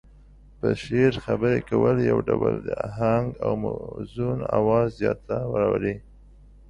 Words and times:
په 0.59 0.67
شعر 0.83 1.13
خبرې 1.25 1.59
کول 1.69 1.95
يو 2.11 2.17
ډول 2.27 2.55
اهنګ 2.87 3.27
او 3.43 3.51
موزون 3.63 4.39
اواز 4.57 4.89
ياد 5.05 5.19
ته 5.27 5.37
راولي. 5.59 5.95